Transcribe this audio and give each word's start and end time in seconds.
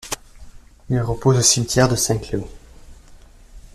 Il 0.89 0.99
repose 0.99 1.37
au 1.37 1.41
cimetière 1.43 1.87
de 1.87 1.95
Saint-Cloud. 1.95 2.45